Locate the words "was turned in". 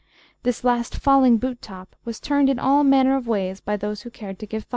2.05-2.57